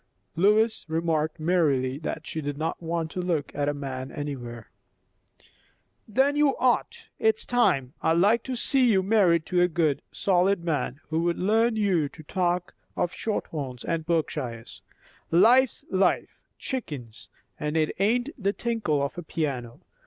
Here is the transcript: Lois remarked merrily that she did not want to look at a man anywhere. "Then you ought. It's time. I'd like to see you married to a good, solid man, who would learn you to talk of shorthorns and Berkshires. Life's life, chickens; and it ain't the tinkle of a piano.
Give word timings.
Lois 0.35 0.83
remarked 0.87 1.39
merrily 1.39 1.99
that 1.99 2.25
she 2.25 2.41
did 2.41 2.57
not 2.57 2.81
want 2.81 3.11
to 3.11 3.21
look 3.21 3.51
at 3.53 3.69
a 3.69 3.71
man 3.71 4.11
anywhere. 4.11 4.71
"Then 6.07 6.35
you 6.35 6.57
ought. 6.57 7.09
It's 7.19 7.45
time. 7.45 7.93
I'd 8.01 8.13
like 8.17 8.41
to 8.45 8.55
see 8.55 8.89
you 8.91 9.03
married 9.03 9.45
to 9.45 9.61
a 9.61 9.67
good, 9.67 10.01
solid 10.11 10.63
man, 10.63 11.01
who 11.09 11.19
would 11.21 11.37
learn 11.37 11.75
you 11.75 12.09
to 12.09 12.23
talk 12.23 12.73
of 12.95 13.13
shorthorns 13.13 13.83
and 13.83 14.03
Berkshires. 14.03 14.81
Life's 15.29 15.85
life, 15.91 16.39
chickens; 16.57 17.29
and 17.59 17.77
it 17.77 17.95
ain't 17.99 18.29
the 18.41 18.53
tinkle 18.53 19.03
of 19.03 19.19
a 19.19 19.21
piano. 19.21 19.81